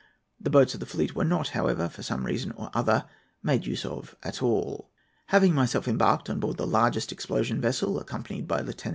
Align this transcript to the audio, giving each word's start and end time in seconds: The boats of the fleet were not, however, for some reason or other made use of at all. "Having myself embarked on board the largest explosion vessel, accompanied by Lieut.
The 0.39 0.49
boats 0.49 0.73
of 0.73 0.79
the 0.79 0.87
fleet 0.87 1.15
were 1.15 1.23
not, 1.23 1.49
however, 1.49 1.87
for 1.87 2.01
some 2.01 2.25
reason 2.25 2.53
or 2.53 2.71
other 2.73 3.05
made 3.43 3.67
use 3.67 3.85
of 3.85 4.15
at 4.23 4.41
all. 4.41 4.89
"Having 5.27 5.53
myself 5.53 5.87
embarked 5.87 6.27
on 6.27 6.39
board 6.39 6.57
the 6.57 6.65
largest 6.65 7.11
explosion 7.11 7.61
vessel, 7.61 7.99
accompanied 7.99 8.47
by 8.47 8.61
Lieut. 8.61 8.83